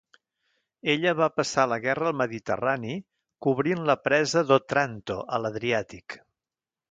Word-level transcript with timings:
Ella 0.93 1.11
va 1.19 1.25
passar 1.39 1.65
la 1.73 1.77
guerra 1.83 2.07
al 2.11 2.17
Mediterrani, 2.21 2.95
cobrint 3.47 3.83
la 3.91 3.97
presa 4.09 4.43
d'Otranto 4.53 5.19
a 5.37 5.43
l'Adriàtic. 5.45 6.19